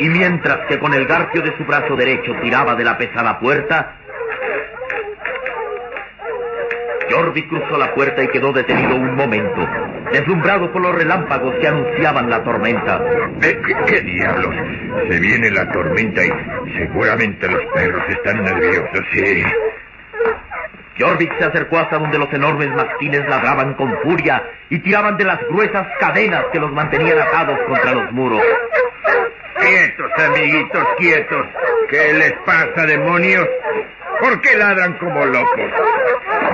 Y 0.00 0.08
mientras 0.08 0.66
que 0.66 0.78
con 0.78 0.92
el 0.92 1.06
garfio 1.06 1.42
de 1.42 1.56
su 1.56 1.64
brazo 1.64 1.96
derecho 1.96 2.34
tiraba 2.42 2.74
de 2.74 2.84
la 2.84 2.98
pesada 2.98 3.38
puerta, 3.38 3.96
Jorvik 7.10 7.48
cruzó 7.48 7.78
la 7.78 7.94
puerta 7.94 8.22
y 8.22 8.28
quedó 8.28 8.52
detenido 8.52 8.96
un 8.96 9.14
momento, 9.14 9.68
deslumbrado 10.14 10.70
por 10.72 10.80
los 10.80 10.94
relámpagos 10.94 11.54
que 11.60 11.66
anunciaban 11.66 12.30
la 12.30 12.42
tormenta. 12.44 13.00
¿Qué, 13.40 13.60
qué 13.86 14.00
diablos? 14.00 14.54
Se 15.08 15.18
viene 15.18 15.50
la 15.50 15.70
tormenta 15.72 16.22
y 16.24 16.30
seguramente 16.78 17.48
los 17.48 17.64
perros 17.74 18.02
están 18.08 18.44
nerviosos, 18.44 19.00
sí. 19.12 19.44
Jorvik 21.00 21.36
se 21.38 21.44
acercó 21.44 21.78
hasta 21.78 21.98
donde 21.98 22.18
los 22.18 22.32
enormes 22.32 22.70
mastines 22.70 23.28
ladraban 23.28 23.74
con 23.74 23.92
furia 24.02 24.40
y 24.70 24.78
tiraban 24.78 25.16
de 25.16 25.24
las 25.24 25.40
gruesas 25.48 25.84
cadenas 25.98 26.44
que 26.52 26.60
los 26.60 26.70
mantenían 26.70 27.18
atados 27.18 27.58
contra 27.66 27.92
los 27.94 28.12
muros. 28.12 28.40
Quietos, 29.58 30.10
amiguitos, 30.16 30.84
quietos. 30.98 31.46
¿Qué 31.88 32.12
les 32.12 32.32
pasa, 32.46 32.86
demonios? 32.86 33.48
¿Por 34.20 34.40
qué 34.42 34.56
ladran 34.56 34.92
como 34.98 35.26
locos? 35.26 35.70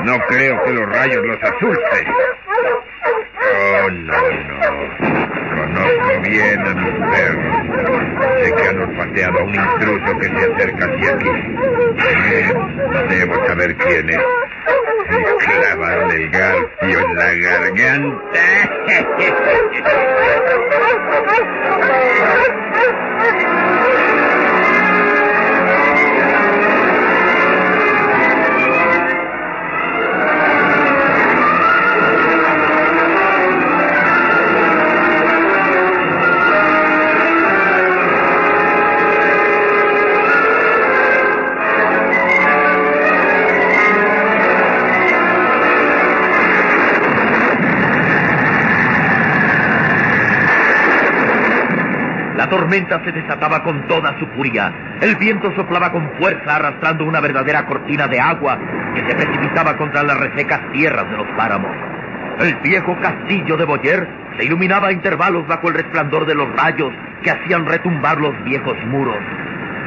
No 0.04 0.18
creo 0.28 0.64
que 0.64 0.72
los 0.72 0.88
rayos 0.88 1.26
los 1.26 1.42
asusten. 1.42 2.06
Oh, 3.52 3.90
no, 3.90 4.30
no. 4.48 4.60
Conozco 5.56 6.20
bien 6.22 6.60
a 6.60 6.74
mis 6.74 6.94
perros. 7.10 7.54
Sé 8.42 8.48
que 8.54 8.68
han 8.68 8.78
olfateado 8.80 9.38
a 9.38 9.42
un 9.42 9.54
intruso 9.54 10.18
que 10.18 10.28
se 10.28 10.52
acerca 10.52 10.84
hacia 10.86 11.10
aquí. 11.14 11.30
Debo 13.08 13.46
saber 13.46 13.76
quién 13.76 14.10
es. 14.10 14.20
Y 15.10 15.44
clavarle 15.44 16.14
el 16.16 16.30
garfio 16.30 16.98
en 17.00 17.16
la 17.16 17.34
garganta. 17.34 18.40
tormenta 52.70 53.02
se 53.04 53.10
desataba 53.10 53.64
con 53.64 53.88
toda 53.88 54.16
su 54.20 54.26
furia. 54.28 54.72
El 55.00 55.16
viento 55.16 55.52
soplaba 55.56 55.90
con 55.90 56.08
fuerza 56.18 56.54
arrastrando 56.54 57.04
una 57.04 57.18
verdadera 57.18 57.66
cortina 57.66 58.06
de 58.06 58.20
agua 58.20 58.56
que 58.94 59.00
se 59.00 59.16
precipitaba 59.16 59.76
contra 59.76 60.04
las 60.04 60.16
resecas 60.16 60.60
tierras 60.72 61.10
de 61.10 61.16
los 61.16 61.26
páramos. 61.36 61.72
El 62.38 62.54
viejo 62.62 62.96
castillo 63.00 63.56
de 63.56 63.64
Boyer 63.64 64.06
se 64.38 64.44
iluminaba 64.44 64.88
a 64.88 64.92
intervalos 64.92 65.48
bajo 65.48 65.66
el 65.66 65.74
resplandor 65.74 66.26
de 66.26 66.36
los 66.36 66.48
rayos 66.54 66.92
que 67.24 67.32
hacían 67.32 67.66
retumbar 67.66 68.20
los 68.20 68.40
viejos 68.44 68.76
muros. 68.86 69.18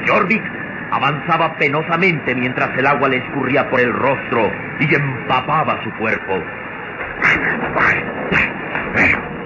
Jorvik 0.06 0.44
Avanzaba 0.92 1.56
penosamente 1.58 2.36
mientras 2.36 2.70
el 2.78 2.86
agua 2.86 3.10
le 3.10 3.18
escurría 3.18 3.68
por 3.68 3.80
el 3.80 3.92
rostro 3.94 4.52
y 4.80 4.94
empapaba 4.94 5.82
su 5.84 5.90
cuerpo. 5.94 6.34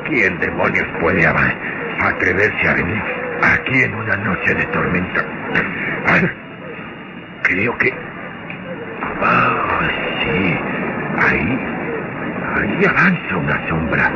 ¿Quién 0.09 0.37
demonios 0.39 0.87
puede 0.99 1.25
atreverse 1.25 2.67
a 2.67 2.73
venir 2.73 3.26
aquí 3.41 3.83
en 3.83 3.95
una 3.95 4.15
noche 4.17 4.53
de 4.53 4.65
tormenta? 4.65 5.25
Creo 7.43 7.77
que... 7.77 7.93
Ah, 9.21 9.89
sí. 10.23 10.59
Ahí... 11.19 11.59
Ahí 12.55 12.85
avanza 12.85 13.37
una 13.37 13.67
sombra. 13.67 14.11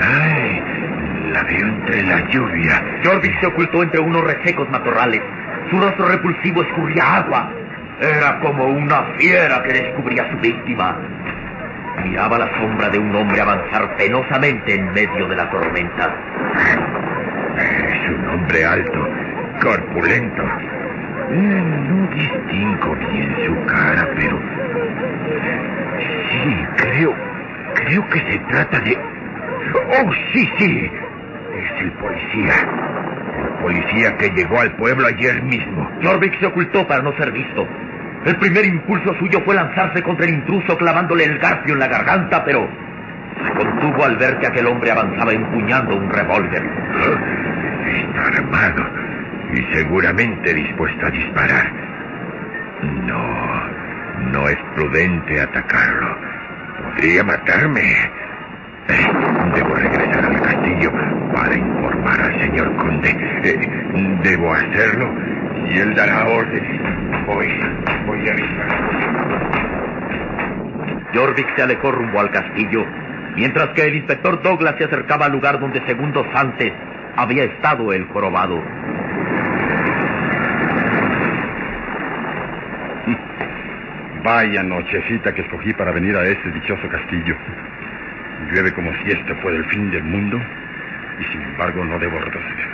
Ay, 0.00 0.62
la 1.32 1.42
veo 1.42 1.66
entre 1.66 2.02
la 2.04 2.20
lluvia. 2.28 2.82
Jorvik 3.04 3.40
se 3.40 3.46
ocultó 3.46 3.82
entre 3.82 4.00
unos 4.00 4.24
resecos 4.24 4.68
matorrales. 4.70 5.20
Su 5.70 5.80
rostro 5.80 6.08
repulsivo 6.08 6.62
escurría 6.62 7.16
agua. 7.16 7.50
Era 8.00 8.38
como 8.40 8.66
una 8.66 9.02
fiera 9.18 9.62
que 9.62 9.72
descubría 9.72 10.22
a 10.22 10.30
su 10.30 10.38
víctima. 10.38 10.96
Miraba 12.04 12.38
la 12.38 12.50
sombra 12.58 12.88
de 12.90 12.98
un 12.98 13.14
hombre 13.14 13.40
avanzar 13.40 13.96
penosamente 13.96 14.74
en 14.74 14.92
medio 14.92 15.26
de 15.28 15.36
la 15.36 15.50
tormenta. 15.50 16.14
Hombre 18.36 18.66
alto, 18.66 19.08
corpulento. 19.62 20.42
No 20.42 22.06
distingo 22.14 22.94
bien 22.96 23.34
su 23.46 23.64
cara, 23.64 24.06
pero... 24.14 24.38
Sí, 26.30 26.66
creo... 26.76 27.14
Creo 27.76 28.08
que 28.10 28.20
se 28.30 28.38
trata 28.50 28.78
de... 28.80 28.94
Oh, 28.94 30.12
sí, 30.34 30.50
sí. 30.58 30.90
Es 31.54 31.82
el 31.82 31.92
policía. 31.92 32.54
El 33.38 33.62
policía 33.62 34.16
que 34.18 34.28
llegó 34.28 34.60
al 34.60 34.72
pueblo 34.72 35.06
ayer 35.06 35.42
mismo. 35.42 35.90
Jorvik 36.02 36.38
se 36.38 36.46
ocultó 36.46 36.86
para 36.86 37.02
no 37.02 37.16
ser 37.16 37.32
visto. 37.32 37.66
El 38.26 38.36
primer 38.36 38.66
impulso 38.66 39.14
suyo 39.14 39.40
fue 39.46 39.54
lanzarse 39.54 40.02
contra 40.02 40.26
el 40.26 40.34
intruso 40.34 40.76
clavándole 40.76 41.24
el 41.24 41.38
garfio 41.38 41.72
en 41.72 41.80
la 41.80 41.88
garganta, 41.88 42.44
pero 42.44 42.68
se 43.42 43.50
contuvo 43.52 44.04
al 44.04 44.16
ver 44.16 44.38
que 44.38 44.46
aquel 44.46 44.66
hombre 44.66 44.90
avanzaba 44.90 45.32
empuñando 45.32 45.96
un 45.96 46.10
revólver. 46.10 47.45
Está 47.86 48.26
armado 48.26 48.84
y 49.52 49.62
seguramente 49.74 50.54
dispuesto 50.54 51.06
a 51.06 51.10
disparar. 51.10 51.72
No, 53.06 54.30
no 54.32 54.48
es 54.48 54.58
prudente 54.74 55.40
atacarlo. 55.40 56.16
Podría 56.82 57.24
matarme. 57.24 58.10
Debo 59.54 59.74
regresar 59.74 60.24
al 60.24 60.40
castillo 60.40 60.92
para 61.34 61.54
informar 61.54 62.20
al 62.20 62.40
señor 62.40 62.76
conde. 62.76 63.10
Eh, 63.44 63.58
debo 64.22 64.52
hacerlo 64.52 65.12
y 65.68 65.78
él 65.78 65.94
dará 65.94 66.28
órdenes. 66.28 66.80
Voy, 67.26 67.48
voy 68.06 68.28
a 68.28 68.32
avisar. 68.32 69.36
Jorvik 71.14 71.56
se 71.56 71.62
alejó 71.62 71.92
rumbo 71.92 72.20
al 72.20 72.30
castillo, 72.30 72.84
mientras 73.36 73.68
que 73.70 73.86
el 73.86 73.94
inspector 73.96 74.42
Douglas 74.42 74.74
se 74.76 74.84
acercaba 74.84 75.26
al 75.26 75.32
lugar 75.32 75.58
donde 75.58 75.84
segundos 75.86 76.26
antes 76.34 76.72
había 77.16 77.44
estado 77.44 77.92
el 77.92 78.04
jorobado. 78.06 78.62
Vaya 84.22 84.62
nochecita 84.62 85.34
que 85.34 85.42
escogí 85.42 85.72
para 85.72 85.92
venir 85.92 86.14
a 86.16 86.24
este 86.24 86.50
dichoso 86.50 86.88
castillo. 86.88 87.36
Llueve 88.52 88.72
como 88.74 88.92
si 88.92 89.10
esto 89.10 89.34
fuera 89.36 89.56
el 89.58 89.64
fin 89.66 89.90
del 89.90 90.04
mundo 90.04 90.40
y 91.18 91.24
sin 91.32 91.42
embargo 91.42 91.84
no 91.84 91.98
debo 91.98 92.18
retroceder. 92.18 92.68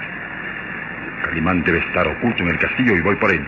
Calimán 1.25 1.63
debe 1.63 1.79
estar 1.79 2.07
oculto 2.09 2.43
en 2.43 2.51
el 2.51 2.59
castillo 2.59 2.97
y 2.97 3.01
voy 3.01 3.17
por 3.17 3.31
él. 3.31 3.45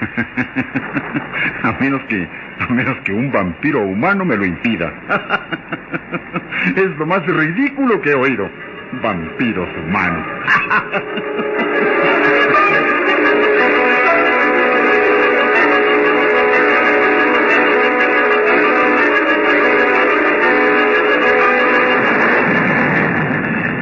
a 1.62 1.72
menos 1.80 2.02
que 2.04 2.26
a 2.58 2.72
menos 2.72 2.98
que 3.04 3.12
un 3.12 3.30
vampiro 3.30 3.80
humano 3.80 4.24
me 4.24 4.36
lo 4.36 4.46
impida. 4.46 4.92
es 6.76 6.96
lo 6.96 7.06
más 7.06 7.26
ridículo 7.26 8.00
que 8.00 8.10
he 8.10 8.14
oído. 8.14 8.48
Vampiros 8.92 9.68
humanos. 9.76 10.26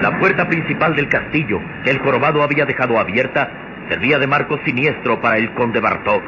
La 0.00 0.18
puerta 0.18 0.48
principal 0.48 0.96
del 0.96 1.08
castillo, 1.08 1.60
que 1.84 1.90
el 1.90 1.98
jorobado 1.98 2.42
había 2.42 2.64
dejado 2.64 2.98
abierta, 2.98 3.50
servía 3.88 4.18
de 4.18 4.26
marco 4.26 4.58
siniestro 4.64 5.20
para 5.20 5.38
el 5.38 5.52
conde 5.52 5.80
Bartok, 5.80 6.22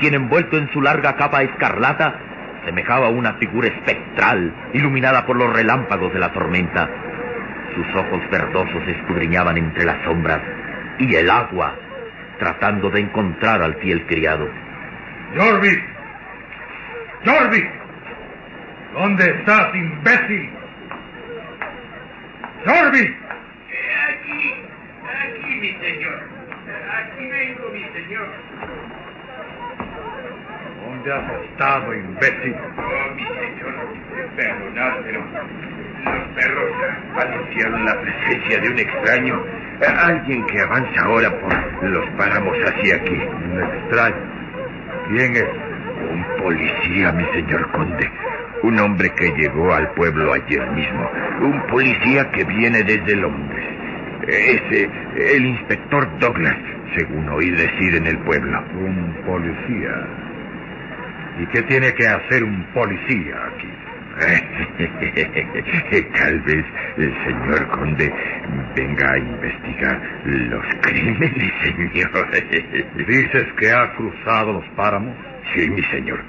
quien 0.00 0.14
envuelto 0.14 0.56
en 0.56 0.70
su 0.72 0.82
larga 0.82 1.16
capa 1.16 1.42
escarlata 1.42 2.18
semejaba 2.64 3.08
una 3.08 3.34
figura 3.34 3.68
espectral 3.68 4.52
iluminada 4.72 5.26
por 5.26 5.36
los 5.36 5.52
relámpagos 5.52 6.12
de 6.12 6.18
la 6.18 6.32
tormenta. 6.32 6.88
Sus 7.74 7.86
ojos 7.96 8.30
verdosos 8.30 8.86
escudriñaban 8.86 9.56
entre 9.58 9.84
las 9.84 10.00
sombras 10.04 10.40
y 10.98 11.14
el 11.14 11.28
agua, 11.28 11.74
tratando 12.38 12.88
de 12.90 13.00
encontrar 13.00 13.62
al 13.62 13.74
fiel 13.76 14.06
criado. 14.06 14.48
Jorvik, 15.36 15.82
Jorvik, 17.24 17.68
¿dónde 18.92 19.30
estás, 19.30 19.74
imbécil? 19.74 20.50
Jorvik. 22.64 23.16
Aquí, 24.08 24.54
aquí, 25.04 25.54
mi 25.60 25.72
señor. 25.80 26.20
Aquí 26.96 27.26
vengo, 27.26 27.68
mi 27.72 27.84
señor. 27.92 28.28
¿Dónde 30.84 31.12
has 31.12 31.42
estado, 31.42 31.94
imbécil? 31.94 32.54
Oh, 32.54 33.14
mi 33.14 33.24
señor, 33.24 33.74
perdonad, 34.36 34.92
pero 35.04 35.24
los 36.04 36.28
perros 36.34 36.70
anunciaron 37.16 37.84
la 37.84 38.00
presencia 38.00 38.60
de 38.60 38.68
un 38.68 38.78
extraño. 38.78 39.42
Alguien 39.98 40.46
que 40.46 40.60
avanza 40.60 41.02
ahora 41.02 41.30
por 41.40 41.90
los 41.90 42.08
páramos 42.10 42.56
hacia 42.64 42.96
aquí. 42.96 43.14
Un 43.14 43.62
extraño. 43.62 44.16
¿Quién 45.08 45.36
es? 45.36 45.46
Un 46.10 46.42
policía, 46.42 47.12
mi 47.12 47.24
señor 47.32 47.70
conde. 47.72 48.10
Un 48.62 48.78
hombre 48.78 49.10
que 49.10 49.30
llegó 49.36 49.74
al 49.74 49.90
pueblo 49.92 50.32
ayer 50.32 50.70
mismo. 50.70 51.10
Un 51.40 51.60
policía 51.66 52.30
que 52.30 52.44
viene 52.44 52.82
desde 52.82 53.16
Londres. 53.16 53.64
Ese, 54.26 54.88
el 55.34 55.44
inspector 55.44 56.08
Douglas, 56.18 56.56
según 56.96 57.28
oí 57.28 57.50
decir 57.50 57.96
en 57.96 58.06
el 58.06 58.18
pueblo. 58.18 58.62
Un 58.74 59.16
policía. 59.26 60.06
¿Y 61.40 61.46
qué 61.46 61.62
tiene 61.62 61.92
que 61.94 62.06
hacer 62.06 62.44
un 62.44 62.64
policía 62.72 63.34
aquí? 63.54 63.68
Tal 66.18 66.40
vez 66.40 66.64
el 66.98 67.14
señor 67.24 67.66
conde 67.68 68.12
venga 68.76 69.12
a 69.12 69.18
investigar 69.18 70.00
los 70.24 70.64
crímenes, 70.82 71.52
señor. 71.62 72.30
¿Dices 73.06 73.46
que 73.58 73.72
ha 73.72 73.92
cruzado 73.94 74.52
los 74.54 74.64
páramos? 74.76 75.16
Sí, 75.54 75.68
mi 75.68 75.82
señor. 75.84 76.22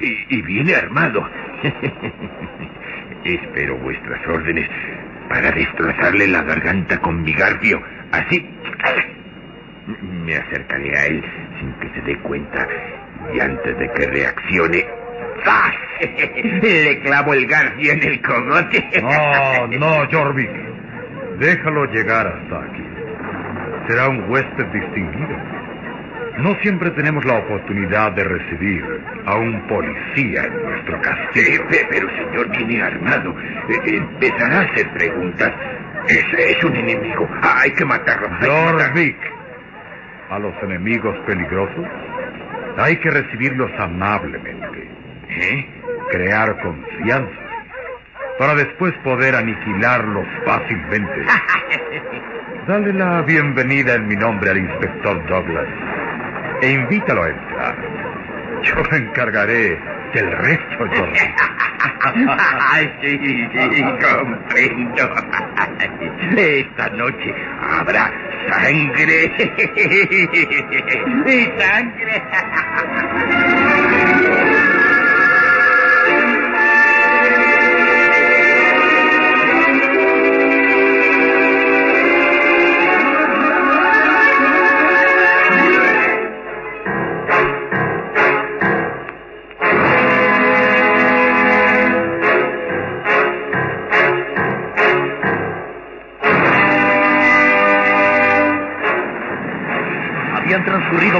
Y, 0.00 0.36
y 0.36 0.42
viene 0.42 0.74
armado. 0.74 1.28
Espero 3.24 3.76
vuestras 3.78 4.20
órdenes 4.28 4.68
para 5.28 5.50
destrozarle 5.50 6.28
la 6.28 6.42
garganta 6.42 6.98
con 7.00 7.22
mi 7.22 7.32
garfio. 7.32 7.82
Así. 8.12 8.46
Me 10.02 10.36
acercaré 10.36 10.96
a 10.96 11.06
él 11.06 11.24
sin 11.58 11.72
que 11.74 11.88
se 11.94 12.00
dé 12.06 12.16
cuenta 12.20 12.66
y 13.34 13.40
antes 13.40 13.78
de 13.78 13.90
que 13.92 14.06
reaccione. 14.06 15.03
¡Zas! 15.44 15.74
Le 16.62 17.00
clavo 17.00 17.34
el 17.34 17.46
garfio 17.46 17.92
en 17.92 18.02
el 18.02 18.20
cogote. 18.22 18.84
No, 19.02 19.66
no, 19.78 20.08
Jorvik. 20.10 20.50
Déjalo 21.38 21.86
llegar 21.86 22.26
hasta 22.26 22.64
aquí. 22.64 22.84
Será 23.88 24.08
un 24.08 24.28
huésped 24.30 24.66
distinguido. 24.66 25.36
No 26.38 26.54
siempre 26.62 26.90
tenemos 26.90 27.24
la 27.24 27.38
oportunidad 27.38 28.12
de 28.12 28.24
recibir 28.24 28.84
a 29.24 29.36
un 29.36 29.66
policía 29.68 30.44
en 30.44 30.62
nuestro 30.62 31.00
castillo. 31.00 31.62
Eh, 31.70 31.86
pero, 31.90 32.08
señor, 32.08 32.50
viene 32.56 32.82
armado. 32.82 33.34
Eh, 33.68 33.96
empezará 33.96 34.60
a 34.60 34.62
hacer 34.62 34.90
preguntas. 34.94 35.52
Es, 36.08 36.24
es 36.38 36.64
un 36.64 36.76
enemigo. 36.76 37.28
Hay 37.42 37.70
que 37.72 37.84
matarlo. 37.84 38.28
Hay 38.28 38.40
que 38.40 38.46
matarlo. 38.48 38.78
Jorvik, 38.78 39.16
a 40.30 40.38
los 40.38 40.54
enemigos 40.62 41.16
peligrosos 41.26 41.86
hay 42.76 42.96
que 42.96 43.10
recibirlos 43.10 43.70
amablemente. 43.78 44.88
¿Eh? 45.28 45.66
Crear 46.10 46.60
confianza 46.62 47.40
para 48.38 48.54
después 48.54 48.92
poder 49.04 49.34
aniquilarlos 49.36 50.26
fácilmente. 50.44 51.26
Dale 52.66 52.92
la 52.92 53.22
bienvenida 53.22 53.94
en 53.94 54.08
mi 54.08 54.16
nombre 54.16 54.50
al 54.50 54.58
inspector 54.58 55.26
Douglas 55.26 55.68
e 56.62 56.70
invítalo 56.72 57.22
a 57.22 57.28
entrar. 57.28 57.76
Yo 58.62 58.74
me 58.90 58.98
encargaré 58.98 59.78
Cuente 60.14 60.20
el 60.20 60.30
resto, 60.38 60.78
Jordi. 60.78 61.18
sí, 63.00 63.18
sí, 63.52 63.82
comprendo. 64.00 65.04
Esta 66.36 66.88
noche 66.90 67.34
habrá 67.60 68.12
sangre. 68.48 69.32
y 71.26 71.44
sangre. 71.60 72.22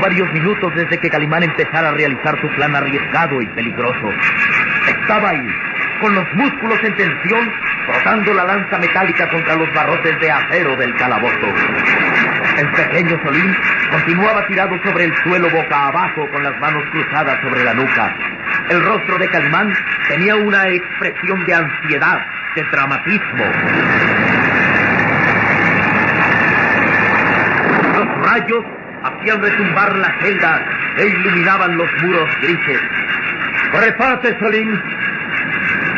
Varios 0.04 0.30
minutos 0.34 0.70
desde 0.74 0.98
que 0.98 1.08
Calimán 1.08 1.42
empezara 1.44 1.88
a 1.88 1.92
realizar 1.92 2.38
su 2.38 2.46
plan 2.56 2.76
arriesgado 2.76 3.40
y 3.40 3.46
peligroso. 3.46 4.12
Estaba 4.86 5.30
ahí, 5.30 5.48
con 6.02 6.14
los 6.14 6.26
músculos 6.34 6.78
en 6.84 6.94
tensión, 6.94 7.50
frotando 7.86 8.34
la 8.34 8.44
lanza 8.44 8.78
metálica 8.80 9.26
contra 9.30 9.56
los 9.56 9.72
barrotes 9.72 10.20
de 10.20 10.30
acero 10.30 10.76
del 10.76 10.94
calabozo. 10.96 11.48
El 12.58 12.68
pequeño 12.72 13.18
Solín 13.24 13.56
continuaba 13.92 14.46
tirado 14.46 14.78
sobre 14.84 15.04
el 15.04 15.16
suelo 15.22 15.48
boca 15.48 15.86
abajo 15.88 16.28
con 16.30 16.44
las 16.44 16.60
manos 16.60 16.84
cruzadas 16.90 17.40
sobre 17.40 17.64
la 17.64 17.72
nuca. 17.72 18.14
El 18.68 18.84
rostro 18.84 19.16
de 19.16 19.28
Calimán 19.28 19.72
tenía 20.06 20.36
una 20.36 20.68
expresión 20.68 21.46
de 21.46 21.54
ansiedad, 21.54 22.26
de 22.56 22.62
dramatismo. 22.64 23.44
Los 27.96 28.28
rayos 28.28 28.64
hacían 29.24 29.40
retumbar 29.42 29.96
la 29.96 30.14
celda 30.20 30.62
e 30.98 31.06
iluminaban 31.06 31.76
los 31.78 31.88
muros 32.02 32.28
grises. 32.42 32.80
Prepárate, 33.72 34.38
Solín, 34.38 34.80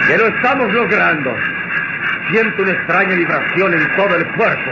que 0.07 0.17
lo 0.19 0.29
estamos 0.29 0.73
logrando. 0.73 1.37
Siento 2.31 2.63
una 2.63 2.73
extraña 2.73 3.15
vibración 3.17 3.75
en 3.75 3.97
todo 3.97 4.17
el 4.17 4.27
cuerpo. 4.29 4.71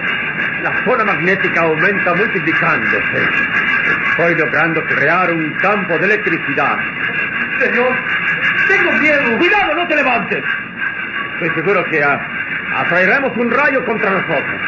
La 0.62 0.84
zona 0.84 1.04
magnética 1.04 1.60
aumenta 1.62 2.14
multiplicándose. 2.14 3.28
Estoy 4.10 4.34
logrando 4.36 4.82
crear 4.86 5.30
un 5.32 5.52
campo 5.60 5.98
de 5.98 6.04
electricidad. 6.06 6.78
Señor, 7.60 7.92
tengo 8.68 8.92
miedo. 8.92 9.38
Cuidado, 9.38 9.74
no 9.74 9.86
te 9.88 9.96
levantes. 9.96 10.44
Estoy 11.34 11.50
seguro 11.56 11.84
que 11.86 12.02
a- 12.02 12.20
atraeremos 12.78 13.36
un 13.36 13.50
rayo 13.50 13.84
contra 13.84 14.10
nosotros. 14.10 14.60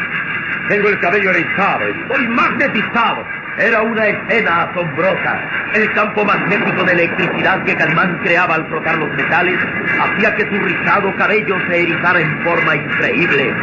Tengo 0.69 0.89
el 0.89 0.99
cabello 0.99 1.31
erizado, 1.31 1.87
estoy 1.87 2.27
magnetizado. 2.29 3.25
Era 3.59 3.81
una 3.81 4.07
escena 4.07 4.65
asombrosa. 4.65 5.41
El 5.73 5.91
campo 5.93 6.25
magnético 6.25 6.85
de 6.85 6.93
electricidad 6.93 7.65
que 7.65 7.75
Calimán 7.75 8.19
creaba 8.23 8.57
al 8.57 8.67
frotar 8.67 8.99
los 8.99 9.11
metales 9.15 9.59
hacía 9.99 10.35
que 10.37 10.43
su 10.43 10.59
rizado 10.63 11.15
cabello 11.17 11.57
se 11.69 11.83
erizara 11.83 12.21
en 12.21 12.45
forma 12.45 12.77
increíble. 12.77 13.55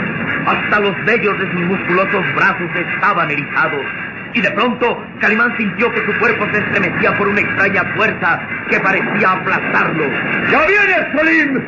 Hasta 0.48 0.80
los 0.80 1.06
vellos 1.06 1.40
de 1.40 1.52
sus 1.52 1.62
musculosos 1.62 2.36
brazos 2.36 2.70
estaban 2.76 3.30
erizados. 3.30 3.86
Y 4.34 4.42
de 4.42 4.50
pronto, 4.52 5.06
Calimán 5.22 5.56
sintió 5.58 5.92
que 5.92 6.04
su 6.06 6.20
cuerpo 6.20 6.48
se 6.52 6.58
estremecía 6.58 7.16
por 7.16 7.28
una 7.28 7.42
extraña 7.42 7.84
fuerza 7.96 8.40
que 8.72 8.80
parecía 8.80 9.32
aplastarlo. 9.32 10.06
¡Ya 10.52 10.66
viene, 10.66 11.08
Solín! 11.16 11.64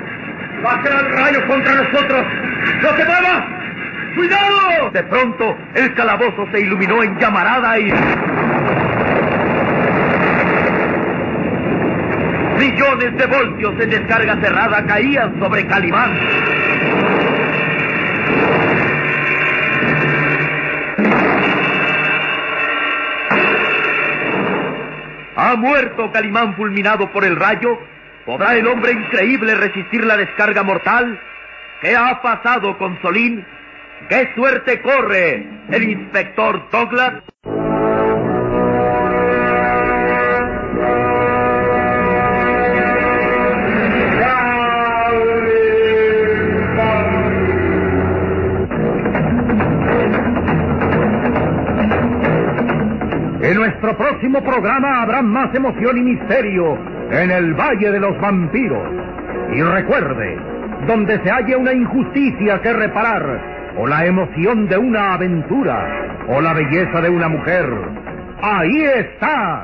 ¡Va 0.65 0.73
a 0.73 0.81
crear 0.81 1.11
rayo 1.11 1.45
contra 1.45 1.75
nosotros! 1.75 2.25
¡No 2.81 2.89
te 2.89 3.05
muevas! 3.05 3.54
¡Cuidado! 4.15 4.89
De 4.91 5.03
pronto, 5.03 5.57
el 5.73 5.93
calabozo 5.93 6.47
se 6.51 6.61
iluminó 6.61 7.03
en 7.03 7.19
llamarada 7.19 7.77
y... 7.79 7.91
Millones 12.57 13.17
de 13.17 13.25
voltios 13.25 13.73
en 13.81 13.89
descarga 13.89 14.35
cerrada 14.41 14.85
caían 14.85 15.37
sobre 15.39 15.67
Calimán. 15.67 16.17
¿Ha 25.35 25.55
muerto 25.57 26.11
Calimán 26.13 26.55
fulminado 26.55 27.11
por 27.11 27.25
el 27.25 27.35
rayo? 27.35 27.77
¿Podrá 28.25 28.55
el 28.55 28.65
hombre 28.67 28.93
increíble 28.93 29.53
resistir 29.55 30.05
la 30.05 30.15
descarga 30.15 30.63
mortal? 30.63 31.19
¿Qué 31.81 31.95
ha 31.95 32.21
pasado 32.21 32.77
con 32.77 32.99
Solín? 33.01 33.45
¿Qué 34.09 34.29
suerte 34.35 34.81
corre 34.81 35.47
el 35.71 35.83
inspector 35.89 36.69
Douglas? 36.71 37.23
En 53.41 53.55
nuestro 53.55 53.97
próximo 53.97 54.43
programa 54.43 55.01
habrá 55.03 55.21
más 55.21 55.53
emoción 55.55 55.97
y 55.97 56.01
misterio 56.01 56.77
en 57.11 57.31
el 57.31 57.53
Valle 57.53 57.91
de 57.91 57.99
los 57.99 58.19
Vampiros. 58.19 58.87
Y 59.51 59.61
recuerde, 59.61 60.37
donde 60.87 61.19
se 61.23 61.29
halla 61.29 61.57
una 61.57 61.73
injusticia 61.73 62.61
que 62.61 62.73
reparar, 62.73 63.41
o 63.77 63.87
la 63.87 64.05
emoción 64.05 64.67
de 64.67 64.77
una 64.77 65.13
aventura, 65.13 66.15
o 66.27 66.41
la 66.41 66.53
belleza 66.53 67.01
de 67.01 67.09
una 67.09 67.27
mujer, 67.27 67.65
ahí 68.41 68.83
está. 68.83 69.63